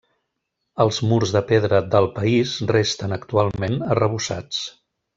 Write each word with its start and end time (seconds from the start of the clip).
Els 0.85 0.97
murs 1.11 1.33
de 1.35 1.43
pedra 1.51 1.83
del 1.97 2.09
país 2.17 2.57
resten, 2.75 3.15
actualment, 3.21 3.81
arrebossats. 3.97 4.65